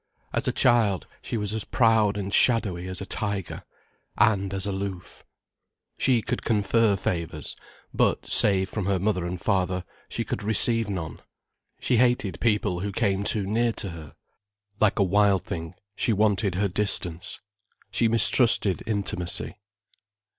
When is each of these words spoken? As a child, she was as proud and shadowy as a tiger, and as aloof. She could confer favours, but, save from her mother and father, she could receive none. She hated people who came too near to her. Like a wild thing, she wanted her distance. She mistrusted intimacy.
As 0.33 0.47
a 0.47 0.51
child, 0.51 1.05
she 1.21 1.37
was 1.37 1.53
as 1.53 1.63
proud 1.63 2.17
and 2.17 2.33
shadowy 2.33 2.87
as 2.87 3.01
a 3.01 3.05
tiger, 3.05 3.63
and 4.17 4.51
as 4.51 4.65
aloof. 4.65 5.23
She 5.95 6.23
could 6.23 6.41
confer 6.43 6.95
favours, 6.95 7.55
but, 7.93 8.25
save 8.25 8.67
from 8.67 8.87
her 8.87 8.97
mother 8.97 9.27
and 9.27 9.39
father, 9.39 9.83
she 10.09 10.23
could 10.23 10.41
receive 10.41 10.89
none. 10.89 11.21
She 11.79 11.97
hated 11.97 12.39
people 12.39 12.79
who 12.79 12.91
came 12.91 13.23
too 13.23 13.45
near 13.45 13.73
to 13.73 13.89
her. 13.91 14.15
Like 14.79 14.97
a 14.97 15.03
wild 15.03 15.45
thing, 15.45 15.75
she 15.95 16.13
wanted 16.13 16.55
her 16.55 16.67
distance. 16.67 17.39
She 17.91 18.07
mistrusted 18.07 18.81
intimacy. 18.87 19.53